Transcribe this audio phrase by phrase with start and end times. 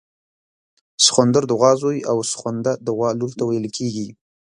[1.05, 4.07] سخوندر د غوا زوی او سخونده د غوا لور ته ویل کیږي